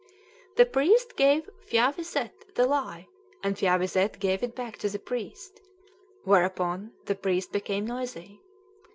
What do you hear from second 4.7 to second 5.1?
to the